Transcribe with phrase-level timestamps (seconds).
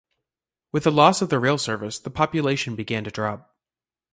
[0.71, 3.55] With the loss of the rail service, the population began to drop.